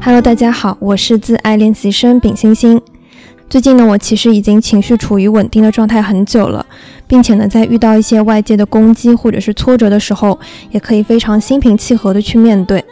[0.00, 2.80] Hello，大家好，我是自爱练习生丙星星。
[3.50, 6.64] 最近呢，我其实已经情绪处于稳定的状态很久了，
[7.06, 10.38] 并且呢，在遇到一些外界的攻击或者是挫折的时候，
[10.70, 12.82] 也可以非常心平气和的去面对。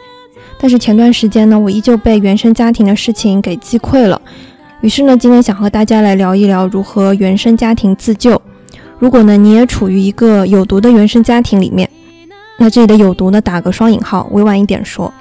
[0.59, 4.21] 但是前段时间呢，我依旧被原生家庭的事情给击溃了。
[4.81, 8.39] 于是呢，今天想和大家来聊一聊如何原生家庭自救。
[8.99, 11.89] 如果呢，你也处于一个有毒的原生家庭里面，
[12.57, 15.13] 那这里的有毒呢，打个双引号，委婉一点说。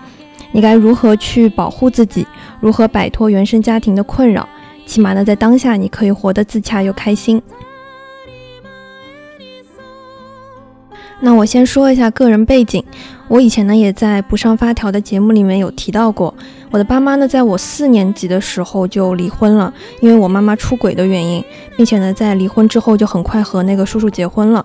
[0.53, 2.27] 你该如何去保护自己？
[2.61, 4.49] 如何摆脱原生家庭的困扰？
[4.87, 7.43] 起码呢，在当下你可以活得自洽又开心。
[11.21, 12.83] 那我先说一下个人背景，
[13.29, 16.33] 我以前呢也在不上发条的节目里面有提到过，
[16.71, 21.45] 我的爸妈呢在我四年级的时候就离婚了，因为我妈妈出轨的原因，
[21.77, 24.65] 并且呢在离婚之后就很快和那个叔叔结婚了。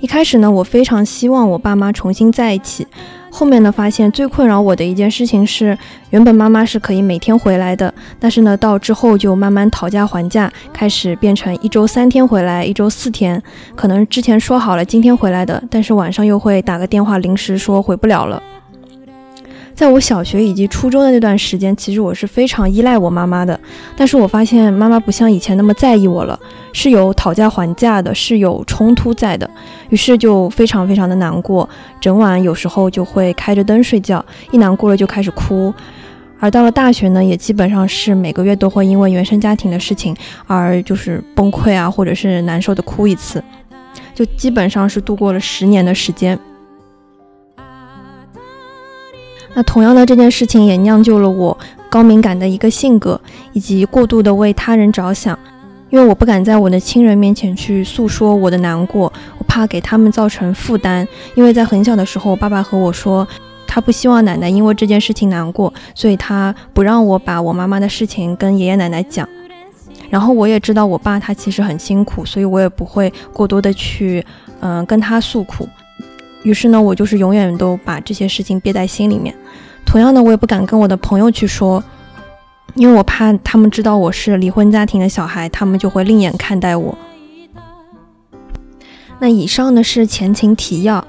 [0.00, 2.86] 一开始呢，我非常希望我爸妈重新在一起。
[3.30, 5.76] 后面呢，发现最困扰我的一件事情是，
[6.10, 13.42] 原本妈妈是可以每天回来的，但是呢，到之后就慢慢讨价还价，开始变成一周三天回来，一周四天。
[13.74, 18.42] 可能之前说好了今天回来的，但是晚上又会打个电话临时说回不了了。
[19.76, 23.60] 在我小学以及初中的那段时间，其实我是非常依赖我妈妈的。
[23.94, 26.40] 但是我发现妈妈不像以前那么在意我了，
[26.72, 29.48] 是有讨价还价的，是有冲突在的。
[29.90, 31.68] 于是就非常非常的难过，
[32.00, 35.72] 整晚有时候就会开着灯睡觉，一难过了就开始哭。
[36.40, 43.44] 而到了大学呢，也基本上是每个月都会因为原生家庭的事情而就是崩溃啊，或者是难受的哭一次，
[44.14, 46.38] 就基本上是度过了十年的时间。
[49.54, 51.56] 那同样的这件事情也酿就了我
[51.88, 53.20] 高敏感的一个性格，
[53.52, 55.38] 以及过度的为他人着想，
[55.90, 61.06] 因为我不敢在我的亲人面前去诉说我的难过，我怕给他们造成负担。
[61.34, 63.26] 因为在很小的时候，我爸爸和我说，
[63.66, 69.26] 他不希望奶奶因为这件事情难过，所以他不让我把我妈妈的事情跟爷爷奶奶讲。
[70.10, 74.24] 然后我也知道我爸他其实很辛苦，所以我也不会过多的去，
[74.60, 75.68] 嗯，跟他诉苦。
[76.46, 79.34] 于是呢，我就是永远都把这些事情憋在心里面。
[79.84, 81.82] 同样呢，我也不敢跟我的朋友去说，
[82.76, 86.96] 因为我怕他们知道我是离婚家庭的小孩，他们就会另眼看待我。
[89.18, 91.04] 那以上呢是前情提要。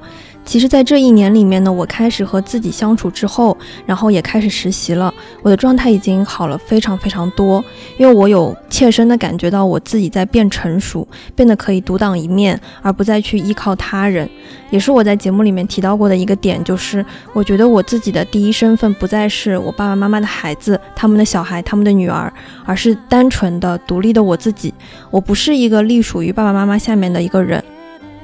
[0.47, 5.13] 其实，在这一年里面呢，我开始和自己相处之后，然后也开始实习了，
[5.43, 7.61] 我的状态已经好了非常非常多。
[7.97, 11.05] 因为我有切身的感觉到我自己在变成熟，
[11.35, 14.27] 变得可以独当一面，而不再去依靠他人。
[14.69, 22.31] 也是我在节目里面提到过的一个点，就是我觉得我自己的第一身份不再是我爸爸妈妈的孩子，他们的小孩，他们的女儿，
[22.63, 24.73] 而是单纯的独立的我自己。
[25.11, 27.61] 我不是一个隶属于爸爸妈妈下面的一个人。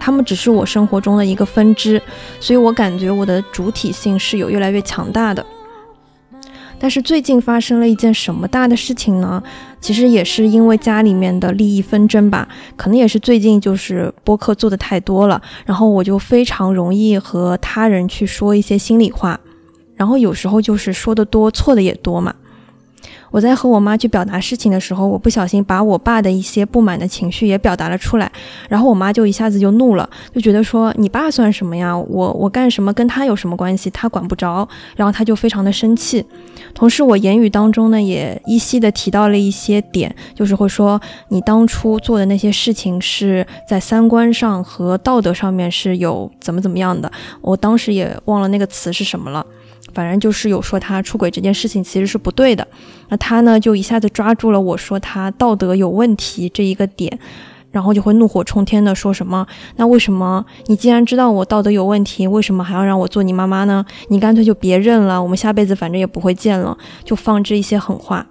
[0.06, 2.02] 他们只是我生活中的一个分支，
[2.38, 5.46] 所以我感觉我的主体性是有越来越强大的。
[6.78, 9.42] 但是最近发生了一件什么大的事情呢？
[9.80, 19.40] 其实也是因为家里面的利益纷争吧，可能也是最近就是播客做的太多了，然后我就非常容易和他人去说一些心里话，
[19.96, 22.36] 然后有时候就是说的多，错的也多嘛。
[23.33, 28.31] 我在和我妈去表达事情的时候，我不小心把我爸的一些不满的情绪也表达了出来，
[28.69, 31.97] 然后我妈就一下子就怒了，就觉得说你爸算什么呀？
[31.97, 33.89] 我我干什么跟他有什么关系？
[33.89, 34.69] 他管不着。
[34.95, 36.23] 然后他就非常的生气。
[36.75, 47.11] 同时我言语当中呢，也依稀的提到了一些点，就是会说你当初做的那些事情是在三观上和道德上面是有怎么怎么样的。
[47.41, 49.44] 我当时也忘了那个词是什么了。
[49.94, 52.68] 反正就是有说他出轨这件事情其实是不对的，
[53.09, 57.20] 那他呢就一下子抓住了我说他道德有问题这一个点，
[57.72, 59.46] 然后就会怒火冲天的说什么，
[59.78, 63.86] 那为什么你既然知道我道德有问题，为什么还要让我做你妈妈呢？
[64.09, 68.25] 你干脆就别认了，我们下辈子反正也不会见了，就放这一些狠话。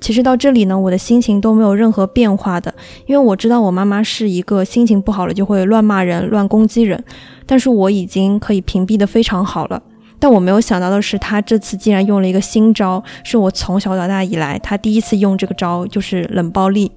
[0.00, 2.72] 其实到这里呢，我的心情都没有任何变化的，
[3.06, 7.02] 因为我知道我妈妈是一个心情不好了就会乱骂人、乱攻击人，
[7.46, 9.82] 但是我已经可以屏蔽的非常好了。
[10.20, 16.92] 但我没有想到的是，他这次竟然用了一个新招，是我从小到大以来他第一次用这个招，就是冷暴力。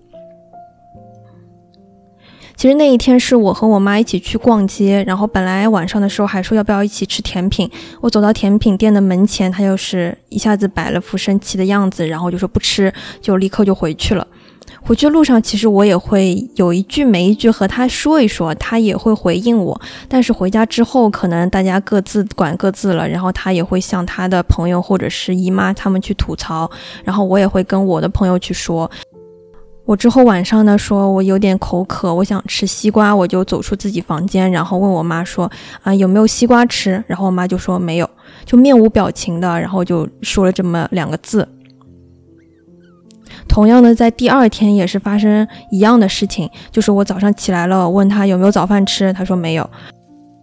[2.56, 7.68] 其实那一天是我和我妈一起去逛街，然后本来晚上的时候还说要不要一起吃甜品，
[8.01, 14.27] 我走到甜品店的门前，他就是一下子摆了副生气的样子，然后就说不吃，就立刻就回去了。
[14.79, 19.79] 回去路上，其实我也会有一句没一句和他说一说，他也会回应我。
[20.07, 26.69] 但是回家之后，可能大家各自管各自了，然后他也会向他的朋友或者是姨妈他们去吐槽，
[27.03, 28.89] 然后我也会跟我的朋友去说。
[29.83, 35.51] 我之后晚上呢，说我有点口渴，我想吃西瓜，我就走出自己房间，然后问我妈说
[35.83, 38.09] 啊有没有西瓜吃，然后我妈就说没有，
[38.45, 41.45] 就面无表情的，然后就说了这么两个字。
[43.51, 49.69] 同样的，在第二天也是发生一样的事情，就是我早上起来了，问他有没有早饭吃，他说没有。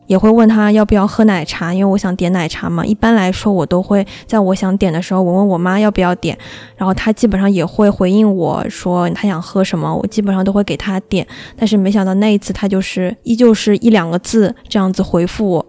[0.06, 2.84] 也会问他要不要喝奶茶，因为我想点奶茶嘛。
[2.84, 6.36] 一般来说，我都会在我想点的时候，我问我妈要不要点，
[6.76, 11.26] 然后他基本上也会回应我说他想喝什么，我基本上都会给他点。
[11.56, 15.66] 但是没想到那一次，他就是依旧是一两个字这样子回复我。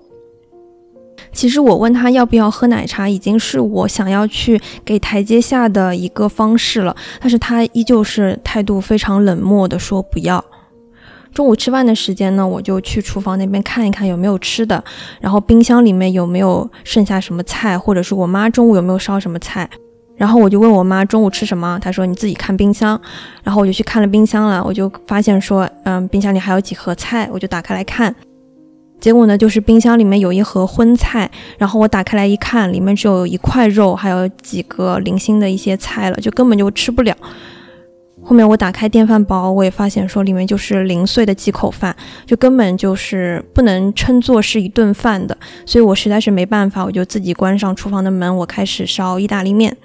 [1.39, 10.43] 其实我问他要不要喝奶茶，已经是我想要去给台阶下的一个方式了，但是他依旧是态度非常冷漠的说不要。
[11.33, 14.83] 中午吃饭的时间呢，我就去厨房那边看一看有没有吃的，
[15.21, 19.69] 然后冰箱里面有没有剩下什么菜，或者是我妈中午有没有烧什么菜。
[20.17, 22.99] 然后我就问我妈中午吃什么，她说你自己看冰箱。
[23.43, 28.13] 然后我就去看了冰箱了，我就发现说，嗯，冰箱里还有几盒菜，我就打开来看。
[28.99, 37.15] 结果呢，就是冰箱里面有一盒荤菜，然后我打开来一看，里面只有一块肉，还有几个零星的一些菜了，就根本就吃不了。
[38.21, 45.35] 后面我打开电饭煲，我也发现说里面就是零碎的几口饭，就根本就是不能称作是一顿饭的，
[45.65, 49.75] 所以我实在是没办法，我就自己关上厨房的门，我开始烧意大利面。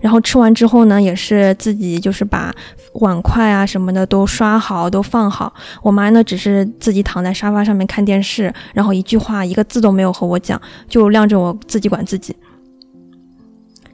[0.00, 2.54] 然后吃完之后呢，也是自己就是把
[2.94, 5.52] 碗筷啊什么的都刷好，都放好。
[5.82, 12.34] 我妈呢，只是自己躺在沙发上面看电视，然后一句话一个字都没有和我讲，就晾着我自己管自己。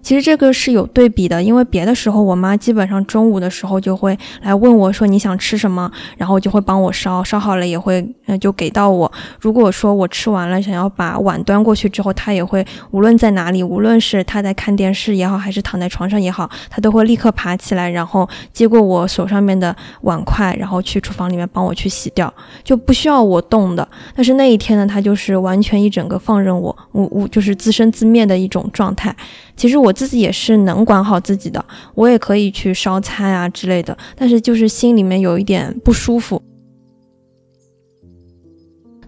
[0.05, 9.11] 其实这个是有对比的，因为别的时候我妈基本上中午的时候就会来问我说你想吃什么，然后就会帮我烧，烧好了也会嗯就给到我。
[9.41, 23.89] 如果说我吃完了想要把碗端过去之后，她也会无论在哪里，无论是她在看电视也好，还是躺在床上也好，她都会立刻爬起来，然后接过我手上面的碗筷，然后去厨房里面帮我去洗掉，就不需要我动的。
[24.15, 29.17] 但是那一天呢，她就是完全一整个放任我，我我就是自生自灭的一种状态。
[29.57, 31.65] 其实我自己也是能管好自己的，
[31.95, 36.43] 我也可以去烧菜啊之类的，但是就是心里面有一点不舒服。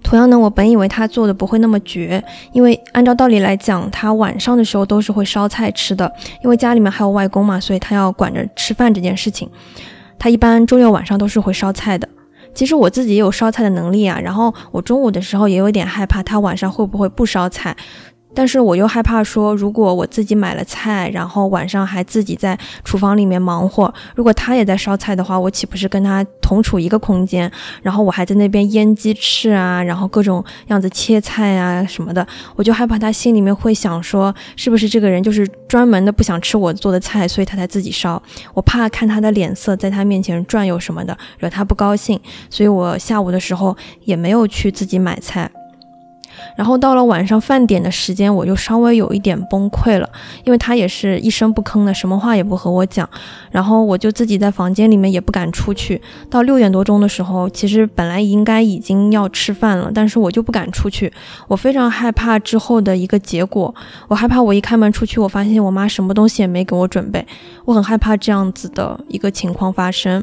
[0.02, 2.22] 同样呢，我本以为他做的不会那么绝，
[2.52, 6.10] 因为按照道理来讲，他晚上的时候都是会烧菜吃的，
[6.44, 9.50] 因为家里面还有外公嘛，所以他要管着吃饭这件事情。
[10.16, 12.08] 他一般周六晚上都是会烧菜的。
[12.54, 17.76] 其实我自己也有烧菜的能力啊，然后我中午的时候也有点害怕他晚上会不会不烧菜。
[18.36, 27.50] 但是我又害怕说，如果我自己买了菜，然后晚上还自己在厨房里面忙活，如果他也在烧菜的话，我岂不是跟他同处一个空间？
[27.82, 38.22] 然后我还在那边腌鸡翅啊，然后各种样子切菜啊什么的，我就害怕他心里面会想说，是不是这个人就是专门的不想吃我做的菜，所以他才自己烧。
[38.52, 43.74] 我怕看他的脸色，在他面前转悠什么的，惹他不高兴，所以我下午的时候
[44.04, 45.50] 也没有去自己买菜。
[46.54, 50.08] 然后到了晚上饭点的时间，我就稍微有一点崩溃了，
[50.44, 53.08] 因为他也是一声不吭的，什么话也不和我讲。
[53.50, 56.00] 然后我就自己在房间里面也不敢出去。
[56.30, 61.12] 到六点多钟的时候，其实本来应该已经要吃饭了，但是我就不敢出去，
[61.48, 63.74] 我非常害怕之后的一个结果。
[64.08, 67.26] 我害怕我一开门出去，我发现我妈什么东西也没给我准备，
[67.64, 70.22] 我很害怕这样子的一个情况发生。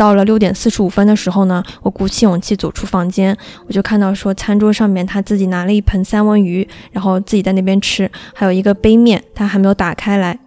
[0.00, 10.38] 到了六点四十五分的时候呢，我鼓起勇气走出房间，我就看到说餐桌上面他自己拿了一盆三文鱼，然后自己在那边吃，还有一个杯面，他还没有打开来。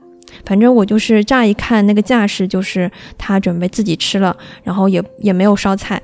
[0.43, 6.01] 反正我就是乍一看那个架势，就是他准备自己吃了，然后也也没有烧菜。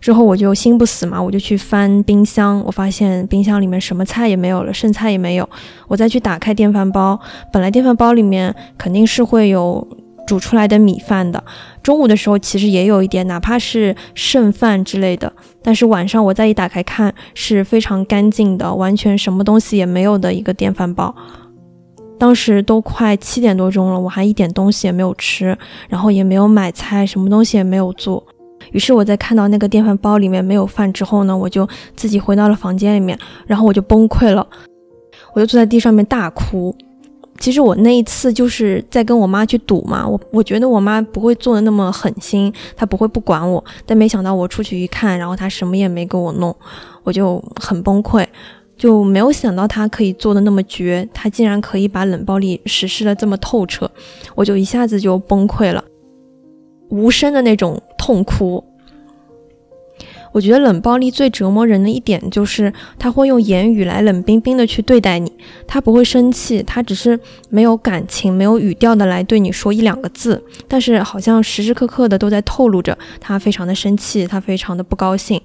[0.00, 5.50] 之后我就心不死嘛，我就去翻冰箱，我发现冰箱里面什么菜也没有了，剩菜也没有。
[5.88, 7.18] 我再去打开电饭煲，
[7.52, 9.84] 本来电饭煲里面肯定是会有。
[10.26, 11.42] 煮出来的米饭的，
[11.82, 15.32] 中午的时候其实也有一点，哪怕是剩饭之类的。
[15.62, 21.14] 但是晚上我再一打开看，是非常干净的，完全什么东西也没有的一个电饭煲。
[22.18, 25.56] 当时都快七点多钟了，我还一点东西也没有吃，
[25.88, 28.24] 然后也没有买菜，什么东西也没有做。
[28.72, 34.46] 于是我在看到那个电饭煲里面没有饭之后呢，我就自己回到了房间里面，然后我就崩溃了，
[35.34, 36.74] 我就坐在地上面大哭。
[37.38, 46.54] 其实我那一次就是在跟我妈去赌嘛，我我觉得我妈不会做的那么狠心，她不会不管我，但没想到我出去一看，然后她什么也没给我弄，
[47.02, 48.24] 我就很崩溃，
[48.76, 53.90] 就没有想到她可以做的那么绝，她竟然可以把冷暴力实施的这么透彻，
[54.34, 55.84] 我就一下子就崩溃了，
[56.88, 58.64] 无声的那种痛哭。
[60.34, 65.32] 我觉得冷暴力最折磨人的一点就是他会用言语来冷冰冰的去对待你，
[65.64, 67.18] 他不会生气，他只是
[67.50, 75.40] 没有感情、没有语调的来对你说一两个字，但是好像时时刻刻的都在透露着他非常的生气，他非常的不高兴，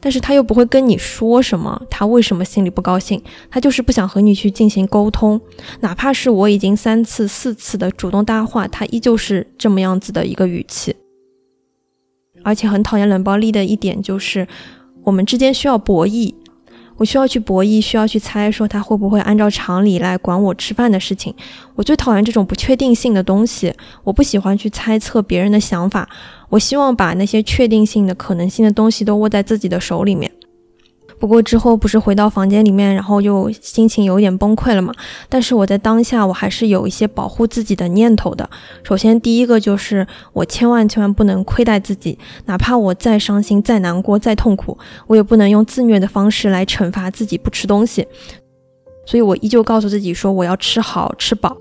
[0.00, 3.22] 但是他又不会跟你说什么，他为什么心里不高兴？
[3.50, 5.38] 他就是不想和你去进行沟通，
[5.80, 10.96] 哪怕是我已经三次、四次的主动搭话，他依旧是这么样子的一个语气。
[12.42, 14.46] 而且很讨厌冷暴力的一点就是，
[15.04, 16.34] 我们之间需要博弈，
[16.96, 21.34] 我需要去博弈，需要去猜说他会不会按照常理来管我吃饭的事情。
[21.74, 23.72] 我最讨厌这种不确定性的东西，
[24.04, 26.08] 我不喜欢去猜测别人的想法，
[26.48, 30.30] 我希望把那些确定性的可能性的东西都握在自己的手里面。
[31.18, 34.94] 不过之后不是回到房间里面，然后又心情有点崩溃了嘛？
[35.28, 38.48] 但是我在当下我还是有一些保护自己的念头的。
[38.82, 48.06] 首先第一个就是我千万千万不能亏待自己，哪怕我再伤心、再难过、再痛苦，我也不能用自虐的方式来惩罚自己不吃东西。
[49.04, 51.56] 所以我依旧告诉自己说我要吃好吃饱。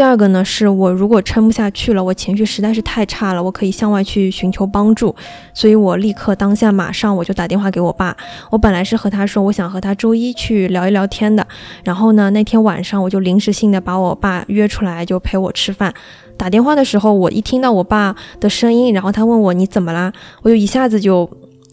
[0.00, 5.14] 第二个呢，是我如果撑不下去了，我情绪实在是太差了，我可以向外去寻求帮助。
[5.52, 8.16] 所以我立刻当下马上我就打电话给我爸。
[8.50, 11.46] 我本来是和他说，我想和他周一去聊一聊天的。
[11.84, 15.92] 然后呢，那天晚上我就临时性的把我爸约出来，就陪我吃饭。
[16.38, 21.28] 打电话的时候，我一听到我爸的声音，然后他问我你怎么啦，我就一下子就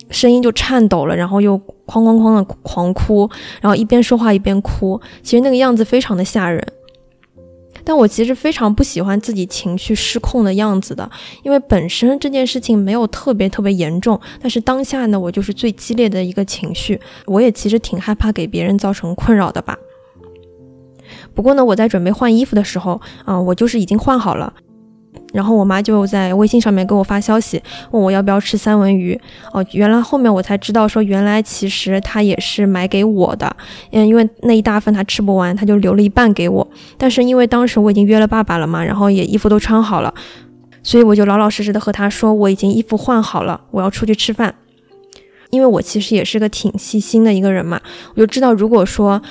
[0.10, 3.29] 声音就颤抖了，然后又哐哐哐的狂哭，
[3.62, 6.62] 然后一边说话一边哭，其实那个样子非常的吓人。
[7.88, 11.10] 但我其实非常不喜欢自己情绪失控的样子的，
[11.41, 19.77] 因为本身这件事情没有特别特别严重，但是当下呢，我就是最激烈的一个情绪，我也其实挺害怕给别人造成困扰的吧。
[21.34, 24.53] 不过呢，我在准备换衣服的时候，啊，我就是已经换好了。
[25.38, 29.13] 然后我妈就在微信上面给我发消息，问我要不要吃三文鱼。
[29.53, 33.56] 哦，原来后面我才知道，说原来其实她也是买给我的，
[33.91, 36.67] 嗯，因为那一大份她吃不完，她就留了一半给我。
[36.98, 40.12] 但是因为当时我已经约了爸爸了嘛，然后也衣服都穿好了，
[40.82, 44.56] 所以我就老老实实的和他说，我已经衣服换好了，我要出去吃饭。
[45.51, 47.79] 因为我其实也是个挺细心的一个人嘛，
[48.15, 49.22] 我就知道，如果说，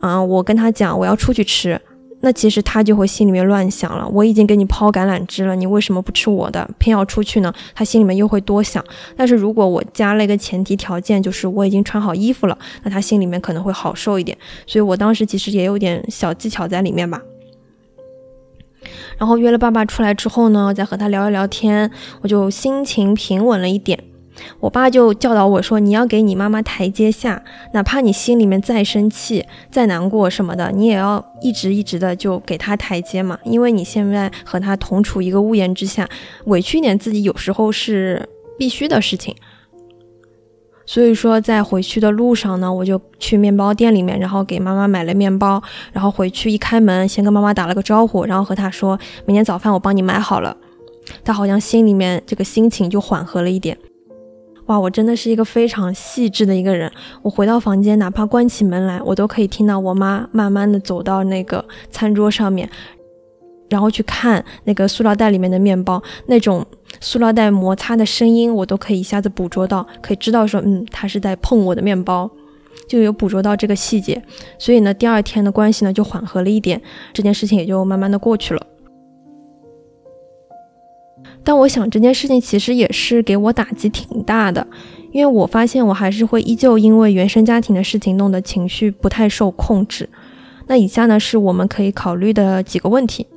[0.00, 1.80] 啊，我跟他讲我要出去吃。
[2.20, 7.52] 那其实他就会心里面乱想了，我已经给你抛橄榄枝了，你为什么不吃我的，偏要出去呢？
[7.74, 8.84] 他心里面又会多想。
[9.16, 14.36] 但是如果我加了一个前提条件，就是我已经穿好衣服了，那他心里面可能会好受一点。
[14.66, 17.20] 所以我当时其实也有点小技巧在里面吧。
[19.18, 21.90] 然后约了爸爸出来之后呢，再和他聊一聊天，
[22.22, 24.02] 我就心情平稳了一点。
[24.60, 33.38] 我爸就教导我说：“你要给你妈妈台阶下，哪怕你心里面再生气、再难过什么的，你也要一直一直的就给她台阶嘛。
[33.44, 36.08] 因为你现在和她同处一个屋檐之下，
[36.46, 38.28] 委屈一点自己有时候是
[38.58, 39.34] 必须的事情。
[40.88, 45.60] 所以说，在回去的路上呢，我就去面包店里面，然后给妈妈买了面包，
[45.92, 50.56] 然后回去一开门，先跟妈妈打了个招呼，然后和她说明天早饭我帮你买好了。
[51.24, 53.76] 她好像心里面这个心情就缓和了一点。”
[54.66, 56.90] 哇，我真的是一个非常细致的一个人。
[57.22, 62.68] 我回到房间，哪怕关起门来，我都可以听到我妈慢慢的走到那个餐桌上面，
[63.68, 66.66] 然后去看那个塑料袋里面的面包，那种
[67.00, 72.28] 塑料袋摩擦的声音，我都可以一下子捕捉到，可以知道说，嗯，他是在碰我的面包，
[72.88, 74.20] 就有捕捉到这个细节。
[74.58, 76.82] 所以呢，第二天的关系呢就缓和了一点，
[77.12, 78.66] 这件事情也就慢慢的过去了。
[81.46, 84.66] 但我想这件事情其实也是给我打击挺大的，
[85.12, 90.08] 因为我发现我还是会依旧因为原生家庭的事情弄得情绪不太受控制。
[90.66, 93.28] 那以下呢是我们可以考虑的几个问题。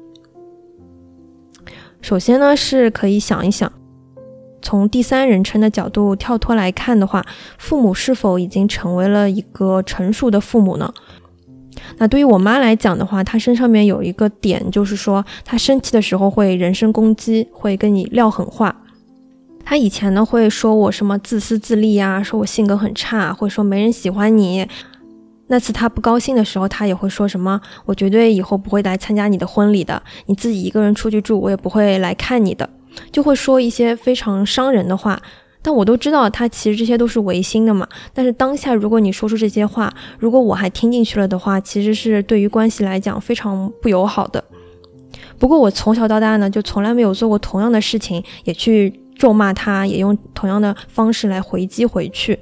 [2.02, 3.72] 首先呢是可以想一想，
[4.60, 7.24] 从第三人称的角度跳脱来看的话，
[7.60, 10.92] 父母是否已经成为了一个成熟的父母呢？
[11.98, 18.76] 那对于我妈来讲的话，她身上面有一个点，就是说她生气的时候会人身攻击，会跟你撂狠话。
[19.66, 24.68] 她以前呢会说我什么自私自利啊，说我性格很差，会说没人喜欢你。
[25.48, 32.70] 那次她不高兴的时候，她也会说什么我绝对以后不会来参加你的婚礼的，你自己一个人出去住，我也不会来看你的，
[33.12, 35.22] 就会说一些非常伤人的话。
[35.62, 37.88] 但我都知道，他其实这些都是违心的嘛。
[38.14, 44.44] 但是当下，如果你说出这些话，如果我还听进去了的话，其实是对于关系来讲非常不友好的。
[45.38, 52.40] 不过我从小到大呢，就从来没有做过同样的事情，也去咒骂他，也用同样的方式来回击回去。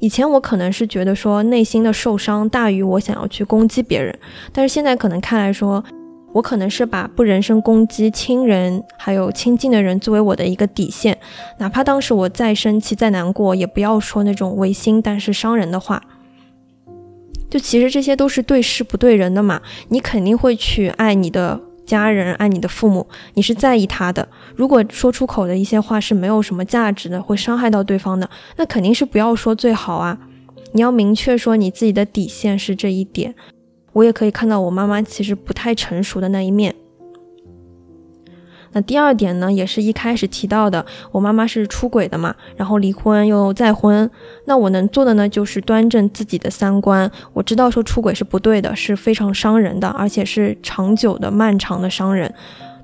[0.00, 4.14] 以前我可能是觉得说内心的受伤大于我想要去攻击别人，
[4.52, 5.82] 但是现在可能看来说，
[6.34, 11.16] 我可能是把不人身攻击亲人还有亲近的人作为我的一个底线，
[11.58, 16.02] 哪怕当时我再生气再难过，也不要说那种违心但是伤人的话。
[17.48, 24.28] 就其实这些都是对事不对人的嘛，你肯定会去爱你的家人，爱你的父母，你是在意他的。
[24.56, 30.18] 如果说出口的一些话是没有什么价值的，会伤害到对方的，那肯定是不要说最好啊。
[30.72, 33.36] 你要明确说你自己的底线是这一点。
[33.94, 36.74] 我也可以看到我妈妈其实不太成熟的那一面。
[38.76, 44.10] 那第二点呢，也是一开始提到的，我妈妈是出轨的嘛，然后离婚又再婚。
[44.46, 47.08] 那我能做的呢，就是端正自己的三观。
[47.32, 52.34] 我知道说出轨是不对的，是非常伤人的，而且是长久的、漫长的伤人。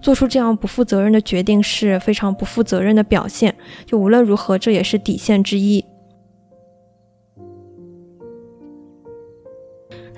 [0.00, 3.52] 做出这样不负责任的决定是非常不负责任的表现。
[3.84, 5.84] 就无论如何，这也是底线之一。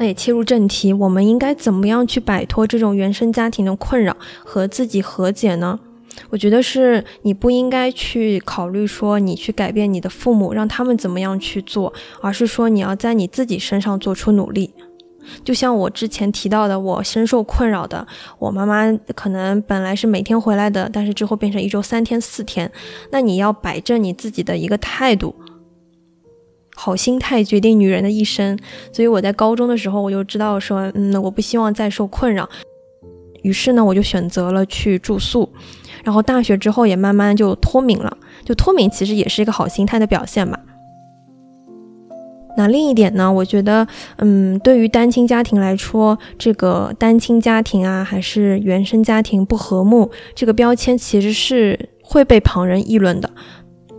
[0.02, 5.78] 那也切入正题，我们应该怎么样去摆脱这种原生家庭的困扰，和自己和解呢？
[6.28, 14.74] 我觉得是你不应该去考虑说你去改变你的父母，让他们怎么样去做，而是说你要在你自己身上做出努力。
[15.44, 18.04] 就像我之前提到的，我深受困扰的，
[18.40, 22.68] 我妈妈可能本来是每天回来的，但是之后变成一周三天四天，
[23.12, 25.32] 那你要摆正你自己的一个态度。
[26.74, 28.58] 好心态决定女人的一生，
[28.92, 32.48] 所以我在高中的时候我就知道说，嗯，我不希望再受困扰，
[33.42, 35.48] 于是呢，我就选择了去住宿，
[36.02, 40.58] 然后大学之后也慢慢就脱敏了，就脱敏其实也是一个好心态的表现吧。
[42.54, 43.86] 那另一点呢，我觉得，
[44.16, 53.30] 嗯，对于单亲家庭来说，这个单亲家庭啊，还是原生家庭不和睦这个标签，其实是会被旁人议论的。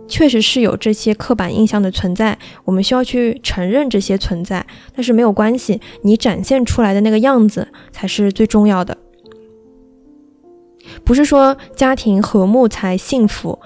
[0.06, 8.96] 确实是有这些刻板印象的存在，我们需要去承认这些存在，但是没有关系，你展现出来的那个样子才是最重要的。
[11.02, 13.58] 不是说家庭和睦才幸福，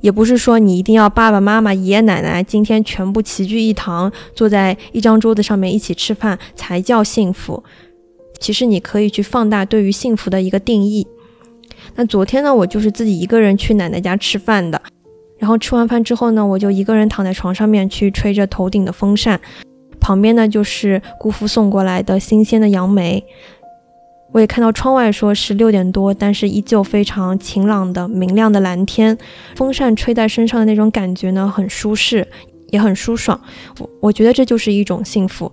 [0.00, 7.64] 也不是说你一定要爸爸妈妈、爷爷奶奶今天全部齐聚一堂，坐在一张桌子上面一起吃饭才叫幸福。
[8.38, 11.06] 其实你可以去放大对于幸福的一个定义。
[11.94, 14.80] 那昨天呢，我就是自己一个人去奶奶家吃饭的。
[15.46, 19.40] 然后吃完饭之后呢，我就一个人躺在床上面去吹着头顶的风扇，
[20.00, 23.24] 旁边呢就是姑父送过来的新鲜的杨梅。
[24.32, 29.16] 我也看到窗外说是六点多，但是依旧非常晴朗的明亮的蓝天，
[29.54, 32.26] 风扇吹在身上的那种感觉呢，很舒适，
[32.72, 33.40] 也很舒爽。
[33.78, 35.52] 我我觉得这就是一种幸福。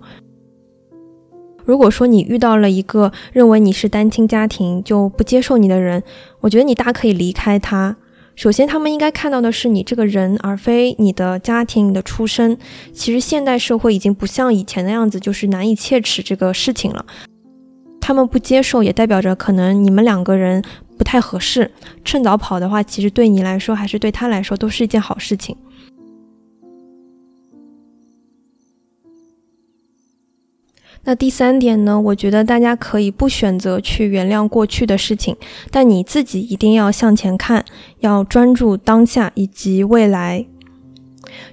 [1.64, 6.02] 如果说你遇到了一个认为你是单亲家庭就不接受你的人，
[6.40, 7.96] 我觉得你大可以离开他。
[8.36, 12.58] 首先，他们应该看到的是你这个人，而非你的家庭、你的出身。
[12.92, 17.06] 其实，现代社会已经不像以前那样子，就是难以切齿这个事情了。
[18.00, 20.62] 他们不接受，也代表着可能你们两个人
[20.98, 21.70] 不太合适。
[22.04, 25.56] 趁早跑的话，其实对你来说，还是对他来说，都是一件好事情。
[31.04, 32.00] 那第三点呢？
[32.00, 35.36] 我觉得大家可以不选择去原谅过去的事情，
[35.70, 37.64] 但你自己一定要向前看，
[38.00, 40.46] 要专注当下以及未来。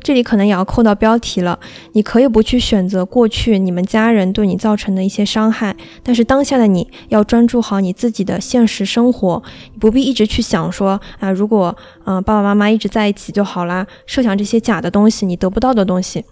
[0.04, 1.60] 这里可能也要扣到标题了。
[1.94, 9.42] 你可以不去选择过去你们家人对你造成的一些伤害，但是当下的你要专注好你自己的现实生活，
[9.80, 16.24] 不必一直去想说啊，如果嗯爸爸妈妈一直在一起就好啦，设想这些假的东西，你得不到的东西。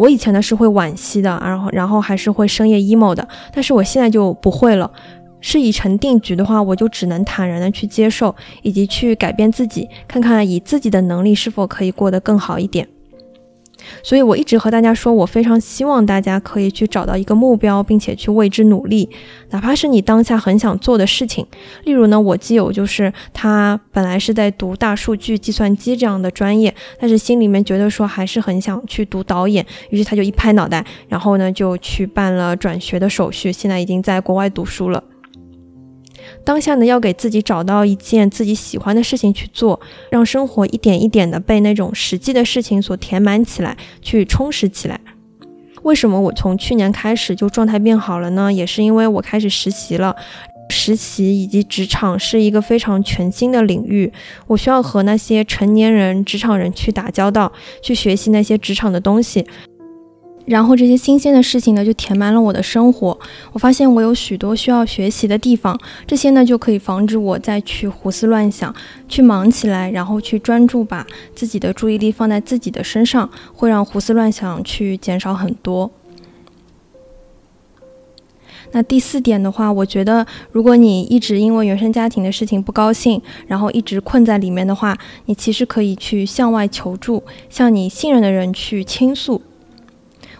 [0.00, 4.90] 我以前呢是会惋惜的，然后然后还是会深夜 emo 的，但是我现在就不会了。
[5.42, 12.88] 事已成定局的话，我就只能坦然的去接受，以及去改变自己，看看以自己的能力是否可以过得更好一点。
[14.02, 19.08] 所以，我一直和大家说，我非常希望大家可以去找到一个目标，并且去为之努力，
[19.50, 21.46] 哪怕是你当下很想做的事情。
[21.84, 35.02] 例如呢，我基友就是他本来是在读大数据计算机这样的专业，但是心里面觉得说还是很想去读导演，于是他就一拍脑袋，然后呢就去办了转学的手续，现在已经在国外读书了。
[36.44, 39.80] 当下呢，要给自己找到一件自己喜欢的事情去做，
[40.10, 45.00] 让生活一点一点的被那种实际的事情所填满起来，去充实起来。
[45.82, 48.52] 为什么我从去年开始就状态变好了呢？
[48.52, 50.14] 也是因为我开始实习了。
[50.72, 54.12] 实习以及职场是一个非常全新的领域，
[54.46, 57.52] 我需要和那些成年人、职场人去打交道，
[57.82, 59.44] 去学习那些职场的东西。
[60.50, 63.16] 然后这些新鲜的事情呢，就填满了我的生活。
[63.52, 68.74] 我发现我有许多需要学习的地方，这些呢就可以防止我再去胡思乱想，
[69.08, 75.88] 去忙起来，然后去专注把自己的注意力放在自己的身上，会让胡思乱想去减少很多。
[78.72, 89.40] 那第四点的话，我觉得如果你一直因为原生家庭的事情不高兴，然后一直困在里面的话，你其实可以去向外求助，向你信任的人去倾诉。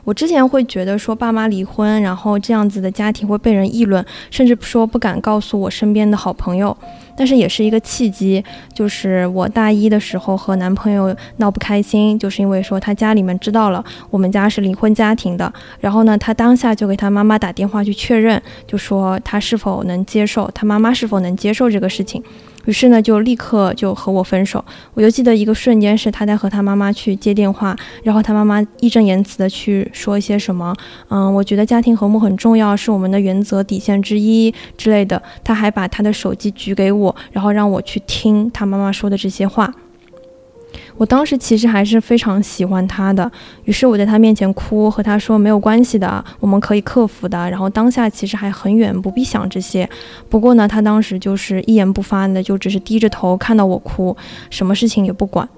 [0.04, 6.76] 我之前会觉得说爸妈离婚，然后这样子的家庭会被人议论，甚至说不敢告诉我身边的好朋友。
[7.16, 8.42] 但是也是一个契机，
[8.72, 22.22] 就是我大一的时候和男朋友闹不开心，就是因为说他家里面知道了我们家是离婚家庭的，然后呢，他当下就给他妈妈打电话去确认，就说他是否能接受，他妈妈是否能接受这个事情。
[22.66, 24.62] 于是呢，就立刻就和我分手。
[24.92, 30.76] 我就记得一个瞬间是他在和他妈妈去接电话，然后他妈妈义正言辞的去说一些什么，
[31.08, 35.20] 嗯，我觉得家庭和睦很重要，是我们的原则底线之一之类的。
[35.42, 39.72] 他还把他的手机举给我，然后让我去听他妈妈说的这些话。
[40.96, 43.30] 我当时其实还是非常喜欢他的，
[43.64, 47.50] 于是我在他面前哭，和他说没有关系的，我们可以克服的。
[47.50, 49.88] 然后当下其实还很远，不必想这些。
[50.28, 54.16] 不过呢，他当时就是一言不发的，就只是低着头看到我哭，
[54.50, 55.48] 什么事情也不管。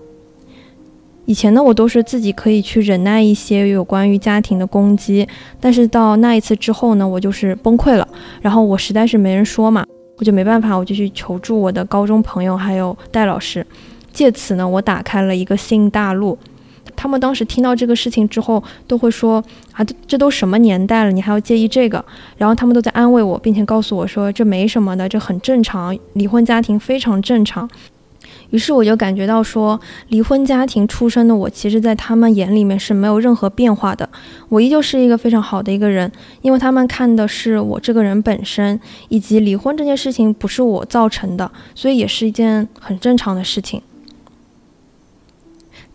[1.25, 5.27] 以前呢，我都是自己可以去忍耐一些有关于家庭的攻击，
[5.61, 8.09] 但是到那一次之后呢，我就是崩溃了。
[8.41, 9.85] 然后我实在是没人说嘛，
[10.19, 13.67] 我就没办法，我就去求助我的高中朋友还有戴老师。
[14.13, 16.39] 借此呢，我打开了一个新大陆。
[16.95, 22.05] 他们当时听到这个事情之后，都会说啊，这都什么年代了，你还要介意这个？
[22.37, 27.69] 然后他们都在安慰我，并且告诉我说，这没什么的，这很正常，离婚家庭非常正常。
[28.53, 34.09] 于是我就感觉到说，离婚家庭出身的我，其实，在他们眼里面是没有任何变化的。
[34.49, 36.11] 我依旧是一个非常好的一个人，
[36.43, 43.81] 因为他们看的是我这个人本身，以及离婚这件事情不是我造成的，所以也是一件很正常的事情。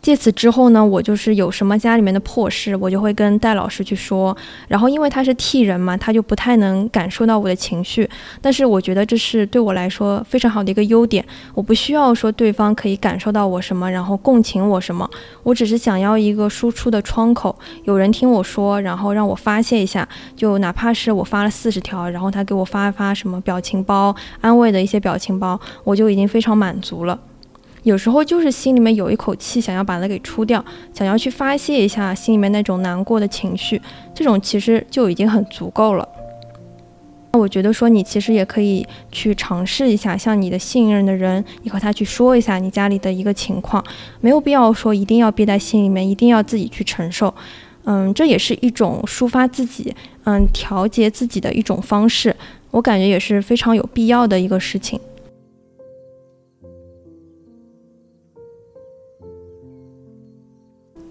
[0.08, 4.34] 借此之后呢，我就是有什么家里面的破事，我就会跟戴老师去说。
[4.70, 8.10] 然后因为他是替人嘛，他就不太能感受到我的情绪。
[8.40, 11.26] 但是我觉得这是对我来说非常好的一个优点。
[11.54, 15.10] 我不需要说对方可以感受到我什么，然后共情我什么。
[15.44, 20.08] 我只是想要一个输出的窗口，有人听我说，然后让我发泄一下。
[20.38, 27.20] 就哪怕是我发了四十条，然后他给我发发什么表情包，安慰的一些表情包，我就已经非常满足了。
[27.88, 33.82] 有时候就是心里面有一口气，想要把它给出掉，想要去发泄一下心里面那种难过的情绪，
[34.14, 36.06] 这种其实就已经很足够了。
[37.32, 43.82] 那我觉得说你其实也可以去尝试一下，向你的信任的人，你和他去说一下你家里的一个情况，
[44.20, 47.34] 没有必要说一定要憋在心里面，一定要自己去承受。
[47.86, 49.96] 嗯，这也是一种抒发自己，
[50.26, 52.36] 嗯，调节自己的一种方式，
[52.72, 55.00] 我感觉也是非常有必要的一个事情。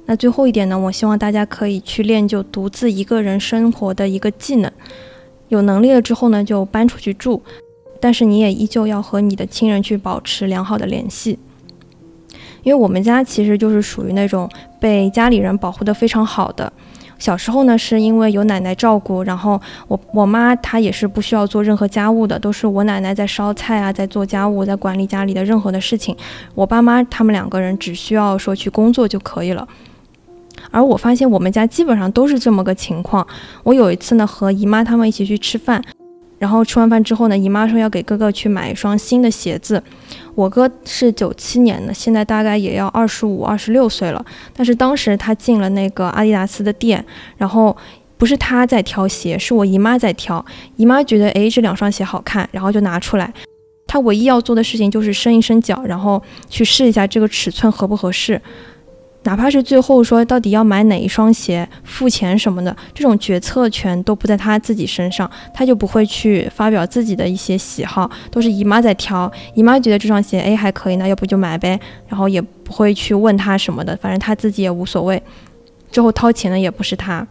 [0.07, 4.71] 那最后一点呢，我希望大家可以去练就独自一个人生活的一个技能。
[5.49, 7.43] 有能力了之后呢，就搬出去住，
[8.01, 11.39] 但是你也依旧要和你的亲人去保持良好的联系。
[12.63, 14.49] 因为我们家其实就是属于那种
[14.81, 16.73] 被家里人保护的非常好的。
[17.19, 26.15] 小时候呢，是因为有奶奶照顾，然后我我妈她也是不需要做任何家务的，都是我奶奶在烧菜啊，在做家务，在管理家里的任何的事情。
[26.55, 29.67] 我爸妈他们两个人只需要说去工作就可以了。
[30.71, 33.27] 而我发现我们家基本上都是这么个情况。
[33.63, 35.83] 我有一次呢和姨妈他们一起去吃饭，
[36.39, 39.83] 然后吃完饭之后呢，姨妈说要给哥哥去买一双新的鞋子。
[40.35, 44.25] 我哥是九七年的，现在大概也要二十五、二十六岁了。
[44.55, 47.03] 但是当时他进了那个阿迪达斯的店，
[47.39, 47.75] 然后
[48.19, 50.45] 不是他在挑鞋，是我姨妈在挑。
[50.77, 53.33] 姨妈觉得诶这两双鞋好看，然后就拿出来。
[53.87, 58.39] 他唯一要做的事情就是伸一伸脚，然后去试一下这个尺寸合不合适。
[59.27, 69.31] 哪怕是最后说到底要买哪一双鞋、付钱什么的，这种决策权都不在他自己身上，他就不会去发表自己的一些喜好，都是姨妈在挑。
[69.55, 75.21] 姨妈觉得这双鞋哎还可以，那要不就买呗，然后也不会去问他什么的，反正他自己也无所谓。
[75.91, 77.27] 之后掏钱的也不是他。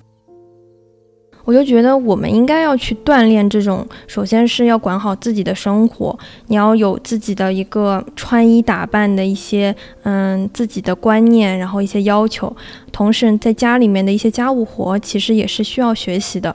[1.46, 12.54] 我就觉得我们应该要去锻炼这种，首先是要管好自己的生活，你要有自己的一个穿衣打扮的一些，嗯，自己的观念，然后一些要求，
[12.92, 16.54] 同时在家里面的一些家务活，其实也是需要学习的。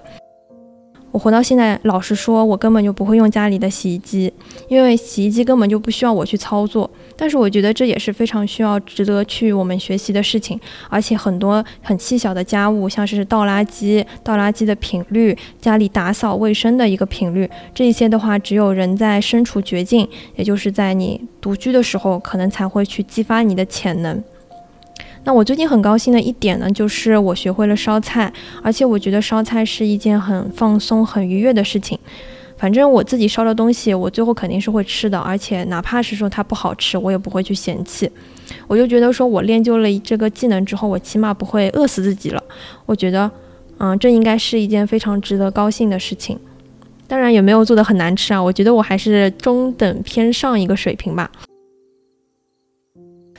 [1.12, 4.32] 我活到现在，老实说，我根本就不会用家里的洗衣机，
[4.68, 6.88] 因为洗衣机根本就不需要我去操作。
[7.16, 10.58] 但是我觉得这也是非常需要、值得去我们学习的事情。
[10.88, 24.22] 而且很多很细小的家务，像是倒垃圾、倒垃圾的频率、家里打扫卫生的一个频率，这一些的话，只有人在身处绝境，也就是在你独居的时候，可能才会去激发你的潜能。
[25.22, 31.98] 那我最近很高兴的一点呢，就是我学会了烧菜，而且我觉得烧菜是一件很放松、很愉悦的事情。
[32.56, 38.10] 反正我自己烧的东西，我最后肯定是会吃的，而且哪怕是说它不好吃，我也不会去嫌弃。
[38.66, 42.42] 我就觉得说我练就了这个技能之后，我起码不会饿死自己了。
[42.84, 43.30] 我觉得，
[43.78, 46.38] 嗯，这应该是一件非常值得高兴的事情。
[47.06, 51.30] 当然也没有做的很难吃啊，我觉得我还是中等偏上一个水平吧。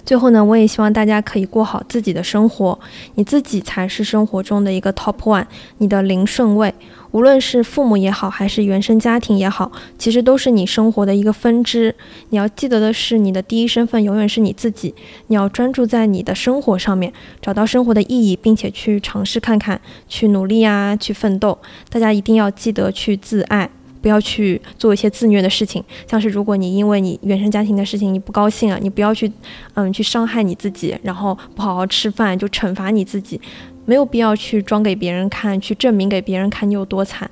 [0.05, 2.77] 最后呢，我也希望大家可以过好自己的生活，
[3.15, 5.45] 你自己才是生活中的一个 top one，
[5.77, 6.73] 你的零顺位。
[7.11, 11.93] 无论是父母也好，还是原生家庭也好，其实都是你生活的一个分支。
[12.29, 14.95] 你要记得的是，你的第一身份永远是你自己。
[15.27, 17.11] 你要专注在你的生活上面，
[17.41, 21.57] 找到生活的意义，并且去尝试看看，去努力啊，去奋斗。
[21.89, 23.69] 大家一定要记得去自爱。
[24.01, 29.31] 不要去做一些自虐的事情，像是如果你因为你原生家庭的事情你不高兴啊，你不要去，
[29.75, 33.39] 嗯，去伤害你自己，然后不好好吃饭就惩罚你自己，
[33.85, 37.29] 没有必要去装给别人看，去证明给别人看你有多惨。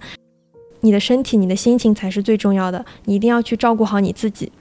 [0.82, 4.52] 你的身体、你的心情才是最重要的，你一定要去照顾好你自己。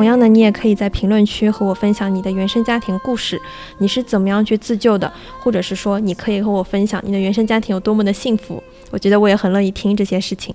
[0.00, 3.38] 同样的，你也可以在评论区和我分享你的原生家庭故事，
[3.76, 10.54] 你是怎么样去自救的，或者是说，你可以和我分享你的原生家庭有多么的幸福，我觉得我也很乐意听这些事情。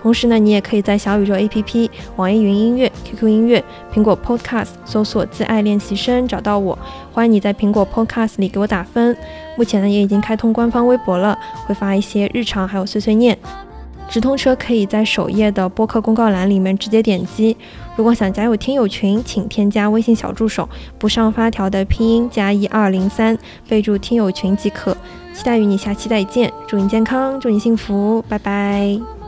[0.00, 6.78] 同时呢，你也可以在小宇宙 APP、网易云音乐、QQ 音乐、苹果 Podcast 搜索“自爱练习生”找到我。
[7.12, 9.14] 欢迎你在苹果 Podcast 里给我打分。
[9.58, 13.38] 目前呢，也已经开通官方微博了，会发一些日常还有碎碎念。
[14.14, 17.56] 直通车可以在首页的播客公告栏里面直接点击。
[17.96, 20.68] 如果想加入听友群，请添加微信小助手
[21.00, 23.36] 不上发条的拼音加一二零三，
[23.68, 24.96] 备注听友群即可。
[25.34, 29.23] 期待与你下期再见，祝你健康，祝你幸福，拜拜。